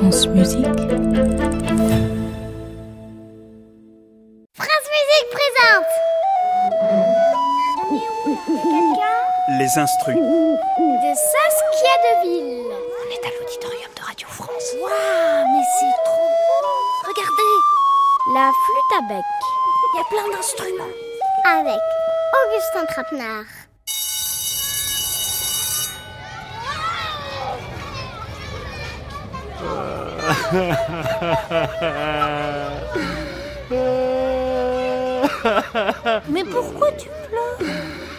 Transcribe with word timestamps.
France 0.00 0.28
Musique. 0.28 0.64
France 4.54 4.86
Musique 4.96 5.28
présente 5.36 5.90
Les 9.58 9.78
instrus. 9.78 10.16
de 10.16 11.12
Saskia 11.14 11.96
Deville. 12.06 12.72
On 12.72 13.10
est 13.10 13.24
à 13.26 13.30
l'auditorium 13.38 13.92
de 13.94 14.00
Radio 14.00 14.26
France. 14.28 14.68
Waouh, 14.80 15.46
mais 15.52 15.64
c'est 15.78 15.96
trop 16.06 16.16
beau 16.16 16.80
Regardez 17.06 17.54
La 18.34 18.50
flûte 18.64 18.92
à 18.96 19.02
bec. 19.06 19.30
Il 19.92 19.98
y 19.98 20.00
a 20.00 20.04
plein 20.08 20.28
d'instruments. 20.34 20.94
Avec 21.44 21.82
Augustin 22.46 22.86
Trapenard. 22.86 23.59
Mais 36.28 36.44
pourquoi 36.44 36.90
tu 36.92 37.08
pleures 37.08 37.58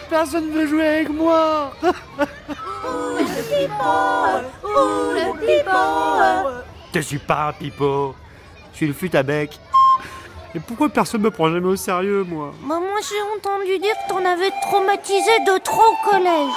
Personne 0.08 0.50
veut 0.50 0.66
jouer 0.66 0.86
avec 0.86 1.08
moi. 1.10 1.72
Je 6.94 7.00
suis 7.00 7.18
pas 7.18 7.48
un 7.48 7.52
pipeau. 7.52 8.14
Je 8.72 8.76
suis 8.76 8.86
le 8.86 8.92
flûte 8.92 9.14
à 9.14 9.22
bec. 9.22 9.58
Et 10.54 10.60
pourquoi 10.60 10.88
personne 10.90 11.22
me 11.22 11.30
prend 11.30 11.50
jamais 11.50 11.68
au 11.68 11.76
sérieux, 11.76 12.24
moi 12.28 12.52
Bah, 12.62 12.78
Moi 12.78 13.00
j'ai 13.08 13.22
entendu 13.38 13.78
dire 13.78 13.94
que 13.94 14.08
t'en 14.10 14.22
avais 14.24 14.50
traumatisé 14.62 15.30
de 15.46 15.58
trop 15.58 15.80
au 15.82 16.10
collège. 16.10 16.52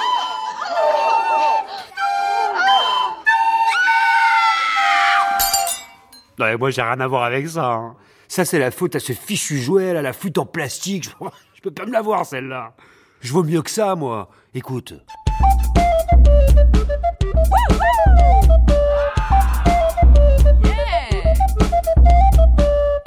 Non, 6.38 6.46
mais 6.46 6.56
moi 6.56 6.70
j'ai 6.70 6.82
rien 6.82 7.00
à 7.00 7.06
voir 7.06 7.24
avec 7.24 7.48
ça. 7.48 7.72
hein. 7.72 7.96
Ça, 8.28 8.44
c'est 8.44 8.58
la 8.58 8.70
faute 8.72 8.96
à 8.96 9.00
ce 9.00 9.12
fichu 9.12 9.58
jouet, 9.58 9.92
là, 9.92 10.02
la 10.02 10.12
flûte 10.12 10.36
en 10.38 10.46
plastique. 10.46 11.04
Je, 11.04 11.10
je 11.54 11.60
peux 11.60 11.70
pas 11.70 11.86
me 11.86 11.92
la 11.92 12.02
voir, 12.02 12.26
celle-là. 12.26 12.72
Je 13.20 13.32
vaux 13.32 13.44
mieux 13.44 13.62
que 13.62 13.70
ça, 13.70 13.94
moi. 13.94 14.28
Écoute. 14.52 14.94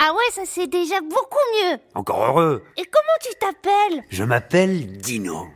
Ah 0.02 0.11
ouais, 0.14 0.31
ça 0.31 0.41
c'est 0.45 0.67
déjà 0.67 1.02
beaucoup 1.02 1.38
mieux. 1.64 1.77
Encore 1.95 2.23
heureux. 2.25 2.64
Et 2.77 2.83
comment 2.86 3.17
tu 3.21 3.30
t'appelles? 3.39 4.03
Je 4.09 4.23
m'appelle 4.23 4.97
Dino. 4.97 5.47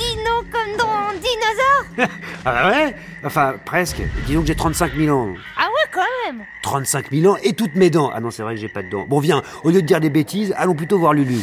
Dino 0.00 0.42
comme 0.50 0.76
dans 0.78 1.12
Dinosaure 1.12 2.08
Ah 2.46 2.52
bah 2.52 2.68
ouais 2.70 2.94
Enfin, 3.22 3.54
presque. 3.66 4.00
Disons 4.26 4.40
que 4.40 4.46
j'ai 4.46 4.54
35 4.54 4.94
000 4.96 5.14
ans. 5.14 5.34
Ah 5.58 5.66
ouais, 5.66 5.90
quand 5.92 6.00
même. 6.26 6.44
35 6.62 7.10
000 7.12 7.34
ans 7.34 7.36
et 7.42 7.52
toutes 7.52 7.74
mes 7.74 7.90
dents. 7.90 8.10
Ah 8.14 8.20
non, 8.20 8.30
c'est 8.30 8.42
vrai 8.42 8.54
que 8.54 8.60
j'ai 8.60 8.68
pas 8.68 8.82
de 8.82 8.88
dents. 8.88 9.04
Bon, 9.06 9.20
viens, 9.20 9.42
au 9.62 9.68
lieu 9.70 9.82
de 9.82 9.86
dire 9.86 10.00
des 10.00 10.08
bêtises, 10.08 10.54
allons 10.56 10.74
plutôt 10.74 10.98
voir 10.98 11.12
Lulu. 11.12 11.40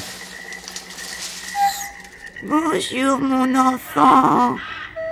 Bonjour 2.44 3.20
mon 3.20 3.54
enfant. 3.56 4.56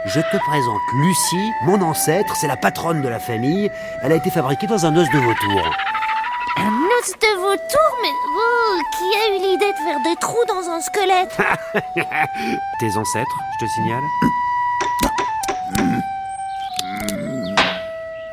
Je 0.07 0.19
te 0.19 0.37
présente 0.37 0.81
Lucie, 1.01 1.51
mon 1.65 1.81
ancêtre, 1.81 2.35
c'est 2.35 2.47
la 2.47 2.57
patronne 2.57 3.01
de 3.01 3.07
la 3.07 3.19
famille. 3.19 3.69
Elle 4.03 4.11
a 4.11 4.15
été 4.15 4.29
fabriquée 4.29 4.67
dans 4.67 4.85
un 4.85 4.95
os 4.95 5.09
de 5.09 5.17
vautour. 5.17 5.75
Un 6.57 6.71
os 6.99 7.11
de 7.11 7.35
vautour, 7.39 7.91
mais 8.01 8.13
oh, 8.37 8.79
qui 8.97 9.17
a 9.17 9.35
eu 9.35 9.39
l'idée 9.41 9.71
de 9.71 9.77
faire 9.83 9.99
des 10.03 10.15
trous 10.19 10.45
dans 10.47 10.69
un 10.69 10.79
squelette 10.81 11.37
Tes 12.79 12.97
ancêtres, 12.97 13.37
je 13.59 13.65
te 13.65 13.71
signale. 13.71 14.03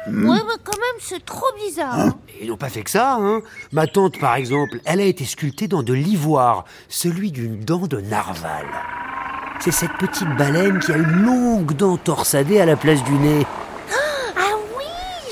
Ouais, 0.06 0.38
mais 0.46 0.54
quand 0.64 0.76
même, 0.78 1.00
c'est 1.00 1.24
trop 1.24 1.46
bizarre. 1.56 1.98
hein. 1.98 2.14
Ils 2.40 2.48
n'ont 2.48 2.56
pas 2.56 2.68
fait 2.68 2.82
que 2.82 2.90
ça, 2.90 3.16
hein. 3.20 3.40
Ma 3.72 3.86
tante, 3.86 4.18
par 4.18 4.34
exemple, 4.36 4.78
elle 4.84 5.00
a 5.00 5.04
été 5.04 5.24
sculptée 5.24 5.68
dans 5.68 5.82
de 5.82 5.92
l'ivoire, 5.94 6.64
celui 6.88 7.30
d'une 7.32 7.60
dent 7.64 7.86
de 7.86 8.00
narval. 8.00 8.66
C'est 9.60 9.70
cette 9.72 9.92
petite 9.98 10.28
baleine 10.36 10.80
qui 10.80 10.92
a 10.92 10.96
une 10.96 11.22
longue 11.24 11.72
dent 11.74 11.96
torsadée 11.96 12.60
à 12.60 12.66
la 12.66 12.76
place 12.76 13.02
du 13.04 13.12
nez. 13.12 13.46
Ah 14.36 14.56
oui, 14.76 14.84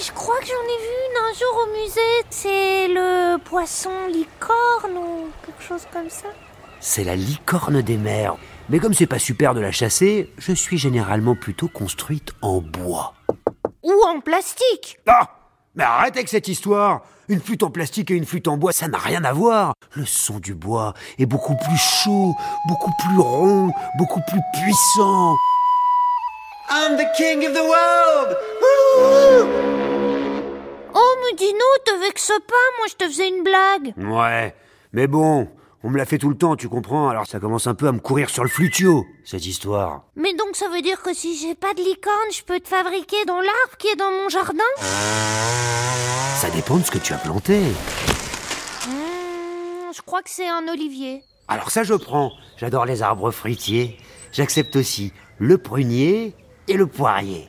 je 0.04 0.12
crois 0.12 0.38
que 0.38 0.46
j'en 0.46 0.52
ai 0.52 0.78
vu 0.78 0.94
une 1.10 1.16
un 1.30 1.32
jour 1.38 1.49
au 1.62 1.72
musée. 1.72 2.24
C'est 2.30 2.88
le 2.88 3.36
poisson 3.38 3.90
licorne 4.08 4.96
ou 4.96 5.28
quelque 5.44 5.62
chose 5.62 5.86
comme 5.92 6.10
ça. 6.10 6.28
C'est 6.80 7.04
la 7.04 7.16
licorne 7.16 7.82
des 7.82 7.96
mers. 7.96 8.36
Mais 8.68 8.78
comme 8.78 8.94
c'est 8.94 9.06
pas 9.06 9.18
super 9.18 9.54
de 9.54 9.60
la 9.60 9.72
chasser, 9.72 10.32
je 10.38 10.52
suis 10.52 10.78
généralement 10.78 11.34
plutôt 11.34 11.68
construite 11.68 12.32
en 12.40 12.60
bois. 12.60 13.14
Ou 13.82 13.92
en 14.06 14.20
plastique. 14.20 14.98
Ah 15.06 15.28
Mais 15.74 15.84
arrête 15.84 16.14
avec 16.16 16.28
cette 16.28 16.48
histoire 16.48 17.02
Une 17.28 17.40
flûte 17.40 17.62
en 17.62 17.70
plastique 17.70 18.10
et 18.10 18.14
une 18.14 18.26
flûte 18.26 18.48
en 18.48 18.56
bois, 18.56 18.72
ça 18.72 18.88
n'a 18.88 18.98
rien 18.98 19.24
à 19.24 19.32
voir 19.32 19.72
Le 19.94 20.06
son 20.06 20.38
du 20.38 20.54
bois 20.54 20.94
est 21.18 21.26
beaucoup 21.26 21.56
plus 21.56 21.76
chaud, 21.76 22.34
beaucoup 22.68 22.92
plus 22.98 23.18
rond, 23.18 23.72
beaucoup 23.98 24.20
plus 24.28 24.40
puissant. 24.62 25.34
I'm 26.70 26.96
the 26.96 27.06
king 27.16 27.44
of 27.44 27.52
the 27.52 27.64
world 27.64 28.36
Oh, 30.94 31.14
mais 31.24 31.36
Dino, 31.36 31.64
te 31.84 32.00
vexe 32.00 32.32
pas, 32.46 32.54
moi 32.78 32.86
je 32.88 32.94
te 32.94 33.04
faisais 33.04 33.28
une 33.28 33.42
blague. 33.44 33.94
Ouais, 33.96 34.54
mais 34.92 35.06
bon, 35.06 35.48
on 35.82 35.90
me 35.90 35.96
l'a 35.98 36.04
fait 36.06 36.18
tout 36.18 36.28
le 36.28 36.36
temps, 36.36 36.56
tu 36.56 36.68
comprends 36.68 37.08
Alors 37.08 37.26
ça 37.26 37.38
commence 37.40 37.66
un 37.66 37.74
peu 37.74 37.86
à 37.88 37.92
me 37.92 38.00
courir 38.00 38.28
sur 38.30 38.42
le 38.42 38.50
flutio, 38.50 39.04
cette 39.24 39.46
histoire. 39.46 40.04
Mais 40.16 40.34
donc 40.34 40.54
ça 40.54 40.68
veut 40.68 40.82
dire 40.82 41.00
que 41.02 41.14
si 41.14 41.36
j'ai 41.38 41.54
pas 41.54 41.74
de 41.74 41.80
licorne, 41.80 42.32
je 42.32 42.42
peux 42.42 42.60
te 42.60 42.68
fabriquer 42.68 43.24
dans 43.26 43.40
l'arbre 43.40 43.76
qui 43.78 43.88
est 43.88 43.96
dans 43.96 44.10
mon 44.10 44.28
jardin? 44.28 44.64
Ça 46.36 46.50
dépend 46.50 46.76
de 46.78 46.84
ce 46.84 46.90
que 46.90 46.98
tu 46.98 47.12
as 47.12 47.18
planté. 47.18 47.60
Hmm, 48.86 49.92
Je 49.94 50.00
crois 50.02 50.22
que 50.22 50.30
c'est 50.30 50.48
un 50.48 50.66
olivier. 50.68 51.22
Alors 51.48 51.70
ça 51.70 51.82
je 51.82 51.94
prends, 51.94 52.32
j'adore 52.56 52.84
les 52.86 53.02
arbres 53.02 53.30
fruitiers. 53.30 53.96
J'accepte 54.32 54.76
aussi 54.76 55.12
le 55.38 55.58
prunier 55.58 56.34
et 56.68 56.74
le 56.74 56.86
poirier. 56.86 57.48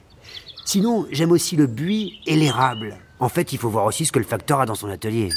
Sinon, 0.65 1.05
j'aime 1.11 1.31
aussi 1.31 1.55
le 1.55 1.67
buis 1.67 2.21
et 2.25 2.35
l'érable. 2.35 2.97
En 3.21 3.29
fait, 3.29 3.53
il 3.53 3.59
faut 3.59 3.69
voir 3.69 3.85
aussi 3.85 4.07
ce 4.07 4.11
que 4.11 4.17
le 4.17 4.25
facteur 4.25 4.59
a 4.61 4.65
dans 4.65 4.73
son 4.73 4.89
atelier. 4.89 5.29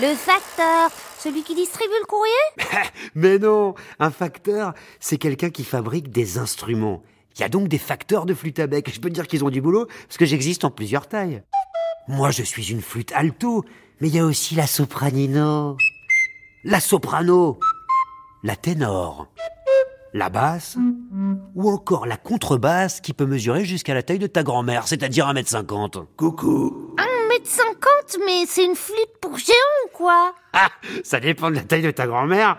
Le 0.00 0.14
facteur, 0.16 0.90
celui 1.16 1.44
qui 1.44 1.54
distribue 1.54 1.94
le 2.00 2.06
courrier 2.06 2.90
Mais 3.14 3.38
non, 3.38 3.76
un 4.00 4.10
facteur, 4.10 4.74
c'est 4.98 5.16
quelqu'un 5.16 5.50
qui 5.50 5.62
fabrique 5.62 6.10
des 6.10 6.38
instruments. 6.38 7.04
Il 7.36 7.40
y 7.40 7.44
a 7.44 7.48
donc 7.48 7.68
des 7.68 7.78
facteurs 7.78 8.26
de 8.26 8.34
flûte 8.34 8.58
à 8.58 8.66
bec. 8.66 8.90
Je 8.92 9.00
peux 9.00 9.10
te 9.10 9.14
dire 9.14 9.28
qu'ils 9.28 9.44
ont 9.44 9.50
du 9.50 9.60
boulot, 9.60 9.86
parce 10.08 10.16
que 10.16 10.26
j'existe 10.26 10.64
en 10.64 10.72
plusieurs 10.72 11.06
tailles. 11.06 11.44
Moi, 12.08 12.32
je 12.32 12.42
suis 12.42 12.72
une 12.72 12.82
flûte 12.82 13.12
alto, 13.12 13.64
mais 14.00 14.08
il 14.08 14.16
y 14.16 14.18
a 14.18 14.24
aussi 14.24 14.56
la 14.56 14.66
sopranino, 14.66 15.76
la 16.64 16.80
soprano, 16.80 17.60
la 18.42 18.56
ténor, 18.56 19.28
la 20.14 20.30
basse, 20.30 20.78
ou 21.56 21.70
encore 21.70 22.06
la 22.06 22.16
contrebasse 22.16 23.00
qui 23.00 23.12
peut 23.12 23.26
mesurer 23.26 23.64
jusqu'à 23.64 23.94
la 23.94 24.02
taille 24.04 24.20
de 24.20 24.28
ta 24.28 24.44
grand-mère, 24.44 24.86
c'est-à-dire 24.86 25.26
1m50. 25.26 26.06
Coucou 26.16 26.94
1m50, 26.96 28.20
mais 28.24 28.46
c'est 28.46 28.64
une 28.64 28.76
flûte 28.76 29.18
pour 29.20 29.36
géant, 29.36 29.54
quoi 29.92 30.32
Ah, 30.52 30.68
ça 31.02 31.18
dépend 31.18 31.50
de 31.50 31.56
la 31.56 31.62
taille 31.62 31.82
de 31.82 31.90
ta 31.90 32.06
grand-mère. 32.06 32.56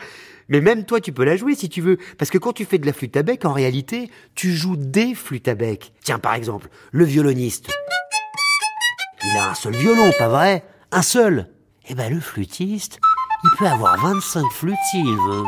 Mais 0.50 0.60
même 0.60 0.84
toi, 0.86 1.00
tu 1.00 1.14
peux 1.14 1.24
la 1.24 1.38
jouer 1.38 1.56
si 1.56 1.70
tu 1.70 1.82
veux. 1.82 1.98
Parce 2.18 2.30
que 2.30 2.38
quand 2.38 2.52
tu 2.52 2.66
fais 2.66 2.78
de 2.78 2.86
la 2.86 2.94
flûte 2.94 3.16
à 3.18 3.24
bec, 3.24 3.46
en 3.46 3.54
réalité, 3.54 4.12
tu 4.36 4.52
joues 4.54 4.76
des 4.76 5.16
flûtes 5.16 5.48
à 5.48 5.56
bec. 5.56 5.94
Tiens, 6.04 6.20
par 6.20 6.36
exemple, 6.36 6.68
le 6.92 7.06
violoniste. 7.06 7.70
Il 9.24 9.38
a 9.38 9.52
un 9.52 9.56
seul 9.56 9.76
violon, 9.76 10.12
pas 10.20 10.28
vrai? 10.28 10.64
Un 10.92 11.02
seul. 11.02 11.50
Eh 11.88 11.96
ben, 11.96 12.14
le 12.14 12.20
flûtiste, 12.20 13.00
il 13.44 13.50
peut 13.58 13.66
avoir 13.66 13.98
25 13.98 14.44
flûtes 14.52 14.76
s'il 14.92 15.06
veut. 15.06 15.44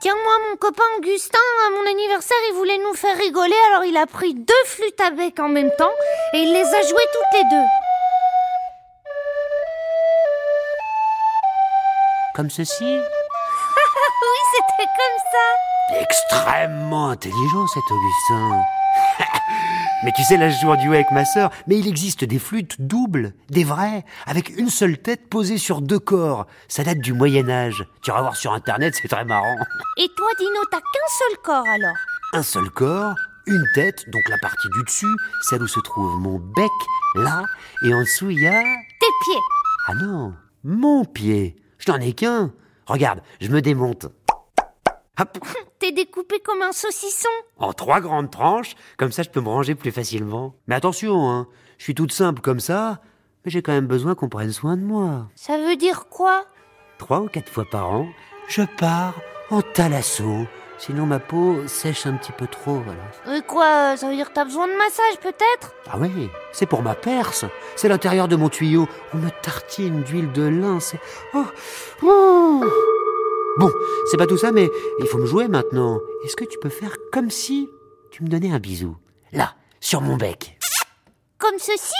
Tiens, 0.00 0.14
moi, 0.14 0.34
mon 0.48 0.56
copain 0.56 0.84
Augustin, 0.98 1.38
à 1.66 1.70
mon 1.70 1.90
anniversaire, 1.90 2.36
il 2.50 2.54
voulait 2.54 2.78
nous 2.78 2.94
faire 2.94 3.16
rigoler, 3.16 3.56
alors 3.72 3.84
il 3.84 3.96
a 3.96 4.06
pris 4.06 4.32
deux 4.32 4.64
flûtes 4.64 5.00
à 5.00 5.10
bec 5.10 5.40
en 5.40 5.48
même 5.48 5.72
temps, 5.76 5.92
et 6.34 6.38
il 6.38 6.52
les 6.52 6.62
a 6.62 6.82
jouées 6.82 7.08
toutes 7.12 7.32
les 7.32 7.44
deux. 7.50 7.66
Comme 12.36 12.50
ceci. 12.50 12.84
Oui, 14.20 14.40
c'était 14.54 14.90
comme 14.98 15.18
ça. 15.32 16.00
Extrêmement 16.00 17.08
intelligent, 17.10 17.66
cet 17.66 17.90
Augustin. 17.90 18.62
mais 20.04 20.12
tu 20.14 20.22
sais, 20.22 20.36
là, 20.36 20.48
je 20.48 20.60
joue 20.60 20.70
en 20.70 20.76
duo 20.76 20.92
avec 20.92 21.10
ma 21.10 21.24
sœur, 21.24 21.50
mais 21.66 21.78
il 21.78 21.88
existe 21.88 22.24
des 22.24 22.38
flûtes 22.38 22.80
doubles, 22.80 23.34
des 23.50 23.64
vraies, 23.64 24.04
avec 24.26 24.56
une 24.56 24.70
seule 24.70 24.98
tête 24.98 25.28
posée 25.28 25.58
sur 25.58 25.80
deux 25.80 25.98
corps. 25.98 26.46
Ça 26.68 26.84
date 26.84 26.98
du 26.98 27.12
Moyen-Âge. 27.12 27.84
Tu 28.02 28.10
vas 28.10 28.20
voir 28.20 28.36
sur 28.36 28.52
Internet, 28.52 28.94
c'est 29.00 29.08
très 29.08 29.24
marrant. 29.24 29.56
Et 29.96 30.08
toi, 30.16 30.28
Dino, 30.38 30.60
t'as 30.70 30.78
qu'un 30.78 31.08
seul 31.08 31.38
corps 31.42 31.68
alors? 31.68 31.96
Un 32.32 32.42
seul 32.42 32.70
corps, 32.70 33.14
une 33.46 33.66
tête, 33.74 34.04
donc 34.10 34.22
la 34.28 34.38
partie 34.38 34.68
du 34.74 34.82
dessus, 34.84 35.16
celle 35.42 35.62
où 35.62 35.68
se 35.68 35.80
trouve 35.80 36.20
mon 36.20 36.38
bec, 36.38 36.70
là, 37.16 37.44
et 37.82 37.92
en 37.92 38.00
dessous, 38.00 38.30
il 38.30 38.40
y 38.40 38.46
a... 38.46 38.60
Tes 38.60 39.06
pieds. 39.24 39.40
Ah 39.88 39.94
non, 39.94 40.34
mon 40.64 41.04
pied. 41.04 41.56
Je 41.78 41.90
n'en 41.90 41.98
ai 41.98 42.12
qu'un. 42.12 42.52
Regarde, 42.86 43.20
je 43.40 43.48
me 43.48 43.60
démonte. 43.60 44.06
Hop, 45.20 45.38
T'es 45.78 45.92
découpé 45.92 46.40
comme 46.40 46.62
un 46.62 46.72
saucisson. 46.72 47.28
en 47.58 47.72
trois 47.72 48.00
grandes 48.00 48.30
tranches, 48.30 48.74
comme 48.96 49.12
ça 49.12 49.22
je 49.22 49.30
peux 49.30 49.40
me 49.40 49.48
ranger 49.48 49.74
plus 49.74 49.92
facilement. 49.92 50.54
Mais 50.66 50.74
attention, 50.74 51.28
hein, 51.30 51.46
je 51.78 51.84
suis 51.84 51.94
toute 51.94 52.12
simple 52.12 52.40
comme 52.40 52.60
ça, 52.60 53.00
mais 53.44 53.50
j'ai 53.50 53.62
quand 53.62 53.72
même 53.72 53.86
besoin 53.86 54.14
qu'on 54.14 54.28
prenne 54.28 54.52
soin 54.52 54.76
de 54.76 54.82
moi. 54.82 55.28
Ça 55.34 55.56
veut 55.58 55.76
dire 55.76 56.06
quoi? 56.08 56.44
Trois 56.98 57.20
ou 57.20 57.28
quatre 57.28 57.48
fois 57.50 57.64
par 57.64 57.90
an, 57.90 58.08
je 58.48 58.62
pars 58.78 59.14
en 59.50 59.62
thalasso. 59.62 60.46
Sinon 60.78 61.06
ma 61.06 61.18
peau 61.18 61.66
sèche 61.66 62.06
un 62.06 62.14
petit 62.14 62.30
peu 62.30 62.46
trop, 62.46 62.76
voilà. 62.80 63.36
Et 63.36 63.42
quoi 63.42 63.96
Ça 63.96 64.08
veut 64.08 64.14
dire 64.14 64.28
que 64.28 64.34
t'as 64.34 64.44
besoin 64.44 64.68
de 64.68 64.74
massage 64.74 65.18
peut-être? 65.20 65.74
Ah 65.90 65.96
oui, 65.98 66.28
c'est 66.52 66.66
pour 66.66 66.82
ma 66.82 66.94
perce. 66.94 67.44
C'est 67.74 67.88
l'intérieur 67.88 68.28
de 68.28 68.36
mon 68.36 68.48
tuyau. 68.48 68.86
On 69.12 69.18
me 69.18 69.30
tartine 69.42 70.02
d'huile 70.02 70.30
de 70.30 70.42
lin, 70.42 70.78
c'est... 70.78 71.00
Oh, 71.34 71.44
oh. 72.04 72.64
Bon, 73.58 73.72
c'est 74.08 74.16
pas 74.16 74.26
tout 74.26 74.36
ça, 74.36 74.52
mais 74.52 74.70
il 75.00 75.06
faut 75.08 75.18
me 75.18 75.26
jouer 75.26 75.48
maintenant. 75.48 75.98
Est-ce 76.24 76.36
que 76.36 76.44
tu 76.44 76.58
peux 76.60 76.68
faire 76.68 76.96
comme 77.12 77.28
si 77.28 77.68
tu 78.12 78.22
me 78.22 78.28
donnais 78.28 78.52
un 78.52 78.60
bisou? 78.60 78.96
Là, 79.32 79.54
sur 79.80 80.00
mon 80.00 80.16
bec. 80.16 80.56
Comme 81.38 81.58
ceci? 81.58 81.94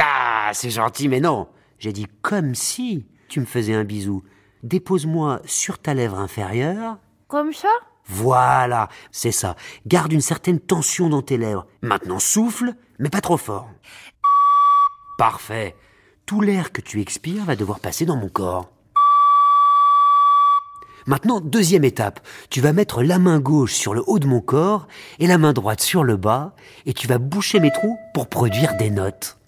Ah, 0.00 0.50
c'est 0.54 0.70
gentil, 0.70 1.08
mais 1.08 1.20
non. 1.20 1.46
J'ai 1.78 1.92
dit 1.92 2.06
comme 2.20 2.56
si 2.56 3.06
tu 3.28 3.38
me 3.38 3.46
faisais 3.46 3.74
un 3.74 3.84
bisou. 3.84 4.24
Dépose-moi 4.64 5.40
sur 5.44 5.78
ta 5.78 5.94
lèvre 5.94 6.18
inférieure. 6.18 6.98
Comme 7.28 7.52
ça? 7.52 7.70
Voilà, 8.06 8.88
c'est 9.12 9.32
ça. 9.32 9.54
Garde 9.86 10.12
une 10.12 10.20
certaine 10.20 10.58
tension 10.58 11.08
dans 11.08 11.22
tes 11.22 11.36
lèvres. 11.36 11.66
Maintenant 11.80 12.18
souffle, 12.18 12.74
mais 12.98 13.08
pas 13.08 13.20
trop 13.20 13.36
fort. 13.36 13.70
Parfait. 15.16 15.76
Tout 16.26 16.40
l'air 16.40 16.72
que 16.72 16.80
tu 16.80 17.00
expires 17.00 17.44
va 17.44 17.54
devoir 17.54 17.78
passer 17.78 18.04
dans 18.04 18.16
mon 18.16 18.28
corps. 18.28 18.73
Maintenant, 21.06 21.40
deuxième 21.40 21.84
étape. 21.84 22.20
Tu 22.48 22.62
vas 22.62 22.72
mettre 22.72 23.02
la 23.02 23.18
main 23.18 23.38
gauche 23.38 23.74
sur 23.74 23.92
le 23.92 24.02
haut 24.06 24.18
de 24.18 24.26
mon 24.26 24.40
corps 24.40 24.88
et 25.18 25.26
la 25.26 25.36
main 25.36 25.52
droite 25.52 25.80
sur 25.80 26.02
le 26.02 26.16
bas 26.16 26.54
et 26.86 26.94
tu 26.94 27.06
vas 27.06 27.18
boucher 27.18 27.60
mes 27.60 27.70
trous 27.70 27.98
pour 28.14 28.28
produire 28.28 28.74
des 28.76 28.90
notes. 28.90 29.38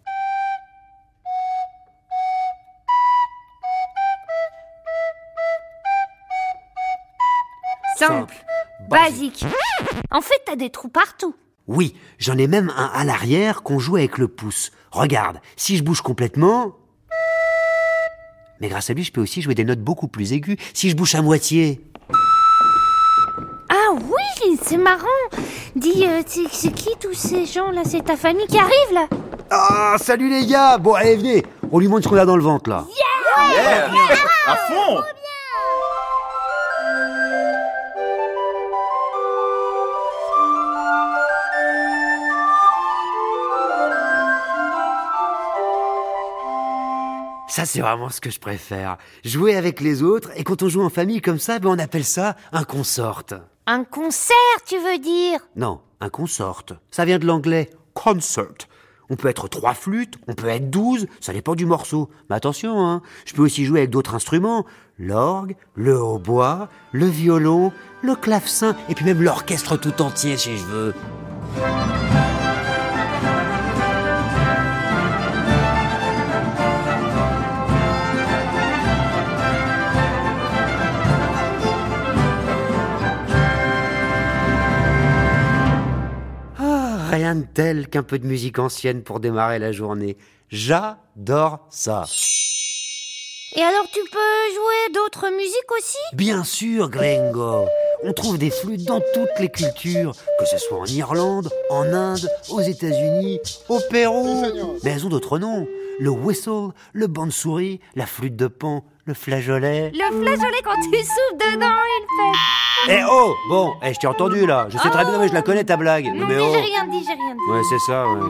Simple, 7.97 8.35
basique. 8.91 9.47
En 10.11 10.21
fait, 10.21 10.43
t'as 10.45 10.57
des 10.57 10.69
trous 10.69 10.91
partout. 10.91 11.35
Oui, 11.67 11.97
j'en 12.19 12.37
ai 12.37 12.47
même 12.47 12.71
un 12.77 12.91
à 12.93 13.05
l'arrière 13.05 13.63
qu'on 13.63 13.79
joue 13.79 13.97
avec 13.97 14.19
le 14.19 14.29
pouce. 14.29 14.71
Regarde, 14.91 15.41
si 15.57 15.79
je 15.79 15.83
bouge 15.83 16.03
complètement... 16.03 16.77
Mais 18.61 18.69
grâce 18.69 18.91
à 18.91 18.95
lui, 18.95 19.05
je 19.05 19.13
peux 19.13 19.21
aussi 19.21 19.43
jouer 19.43 19.55
des 19.55 19.65
notes 19.65 19.81
beaucoup 19.81 20.09
plus 20.09 20.33
aiguës 20.33 20.57
si 20.73 20.91
je 20.91 20.97
bouge 20.97 21.15
à 21.15 21.23
moitié. 21.23 21.81
Ah 23.69 23.93
oui, 23.93 24.59
c'est 24.63 24.79
marrant. 24.79 25.07
Dis, 25.75 26.05
euh, 26.07 26.23
c'est 26.27 26.73
qui 26.73 26.91
tous 27.01 27.15
ces 27.15 27.45
gens 27.47 27.71
là 27.71 27.83
C'est 27.85 28.05
ta 28.05 28.17
famille 28.17 28.47
qui 28.47 28.59
arrive 28.59 28.93
là. 28.93 29.07
Ah, 29.51 29.97
salut 29.99 30.31
les 30.31 30.47
gars. 30.47 30.79
Bon, 30.79 30.95
allez, 30.95 31.17
venez. 31.17 31.45
On 31.71 31.79
lui 31.79 31.89
montre 31.89 32.05
ce 32.05 32.09
qu'on 32.09 32.17
a 32.17 32.25
dans 32.25 32.37
le 32.37 32.43
ventre, 32.43 32.71
là. 32.71 32.85
Yeah, 32.89 33.89
à 34.47 34.57
fond 34.57 35.03
Ça, 47.49 47.65
c'est 47.65 47.81
vraiment 47.81 48.11
ce 48.11 48.21
que 48.21 48.31
je 48.31 48.41
préfère. 48.41 48.99
Jouer 49.25 49.57
avec 49.57 49.81
les 49.81 50.03
autres, 50.03 50.31
et 50.37 50.43
quand 50.43 50.63
on 50.63 50.69
joue 50.69 50.83
en 50.83 50.91
famille 50.91 51.21
comme 51.21 51.39
ça, 51.39 51.59
ben, 51.59 51.71
on 51.71 51.79
appelle 51.79 52.05
ça 52.05 52.37
un 52.53 52.65
consorte. 52.65 53.35
Un 53.67 53.85
concert, 53.85 54.37
tu 54.67 54.77
veux 54.79 54.99
dire? 54.99 55.41
Non, 55.55 55.81
un 56.01 56.09
consorte. 56.09 56.73
Ça 56.91 57.05
vient 57.05 57.19
de 57.19 57.27
l'anglais 57.27 57.71
concert. 57.95 58.67
On 59.09 59.15
peut 59.15 59.29
être 59.29 59.47
trois 59.47 59.75
flûtes, 59.75 60.15
on 60.27 60.35
peut 60.35 60.49
être 60.49 60.71
douze, 60.71 61.07
ça 61.21 61.33
dépend 61.33 61.55
du 61.55 61.67
morceau. 61.67 62.11
Mais 62.29 62.37
attention, 62.37 62.85
hein, 62.85 63.03
je 63.25 63.35
peux 63.35 63.43
aussi 63.43 63.65
jouer 63.65 63.81
avec 63.81 63.91
d'autres 63.91 64.17
instruments. 64.17 64.67
L'orgue, 64.99 65.55
le 65.77 66.03
hautbois, 66.03 66.69
le 66.91 67.07
violon, 67.07 67.73
le 68.03 68.17
clavecin, 68.17 68.75
et 68.89 68.95
puis 68.95 69.05
même 69.05 69.23
l'orchestre 69.23 69.77
tout 69.77 70.03
entier 70.03 70.37
si 70.37 70.57
je 70.57 70.65
veux. 70.65 70.95
Rien 87.27 87.35
de 87.35 87.47
tel 87.53 87.89
qu'un 87.89 88.05
peu 88.05 88.21
de 88.21 88.27
musique 88.27 88.61
ancienne 88.61 89.03
pour 89.03 89.19
démarrer 89.19 89.59
la 89.59 89.73
journée. 89.73 90.17
J'adore 90.49 91.59
ça. 91.71 92.05
Et 93.57 93.63
alors 93.63 93.87
tu 93.93 93.99
peux 94.13 94.55
jouer 94.55 94.95
d'autres 94.95 95.29
musiques 95.35 95.73
aussi? 95.77 95.99
Bien 96.13 96.45
sûr, 96.45 96.89
Gringo. 96.89 97.67
On 98.05 98.13
trouve 98.13 98.39
des 98.39 98.51
flûtes 98.51 98.85
dans 98.85 99.01
toutes 99.13 99.41
les 99.41 99.49
cultures, 99.49 100.13
que 100.39 100.47
ce 100.47 100.57
soit 100.59 100.79
en 100.79 100.85
Irlande, 100.85 101.51
en 101.69 101.93
Inde, 101.93 102.31
aux 102.51 102.61
États-Unis, 102.61 103.41
au 103.69 103.81
Pérou. 103.91 104.45
Mais 104.85 104.93
elles 104.93 105.05
ont 105.05 105.09
d'autres 105.09 105.41
noms. 105.41 105.67
Le 105.99 106.11
whistle, 106.11 106.73
le 106.93 107.07
bansuri, 107.07 107.81
la 107.95 108.05
flûte 108.05 108.37
de 108.37 108.49
pan, 108.49 108.85
le 109.07 109.15
flageolet. 109.15 109.93
Le 109.93 110.23
flageolet 110.23 110.61
quand 110.63 110.75
tu 110.75 110.99
souffles 110.99 111.37
dedans, 111.39 111.67
il 111.67 112.07
fait. 112.17 112.99
Eh 112.99 113.03
oh 113.11 113.35
Bon, 113.49 113.73
eh, 113.83 113.95
je 113.95 113.99
t'ai 114.01 114.07
entendu 114.07 114.47
là. 114.47 114.67
Je 114.69 114.77
sais 114.77 114.91
très 114.91 115.05
bien, 115.07 115.19
mais 115.19 115.29
je 115.29 115.33
la 115.33 115.41
connais 115.41 115.65
ta 115.65 115.79
blague. 115.79 116.05
Non 116.15 116.27
mais 116.27 116.35
mais 116.35 116.41
oh. 116.41 116.51
j'ai 116.53 116.61
rien 116.61 116.87
dit, 116.87 117.03
j'ai 117.03 117.15
rien 117.15 117.35
dit. 117.35 117.51
Ouais, 117.51 117.63
c'est 117.71 117.79
ça, 117.79 118.07
ouais. 118.09 118.21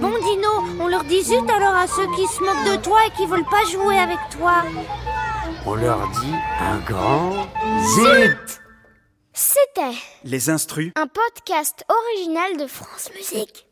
Bon 0.00 0.12
Dino, 0.24 0.48
on 0.80 0.88
leur 0.88 1.04
dit 1.04 1.22
zut 1.22 1.50
alors 1.50 1.74
à 1.74 1.86
ceux 1.86 2.06
qui 2.16 2.26
se 2.26 2.40
moquent 2.40 2.78
de 2.78 2.82
toi 2.82 2.98
et 3.06 3.10
qui 3.10 3.26
veulent 3.26 3.44
pas 3.44 3.64
jouer 3.70 3.98
avec 3.98 4.18
toi. 4.38 4.62
On 5.66 5.74
leur 5.74 6.08
dit 6.08 6.34
un 6.60 6.78
grand 6.78 7.46
zut 7.94 8.63
C'était 9.36 9.98
Les 10.22 10.48
instrus 10.48 10.92
un 10.94 11.08
podcast 11.08 11.84
original 11.88 12.56
de 12.56 12.68
France 12.68 13.10
Musique. 13.16 13.66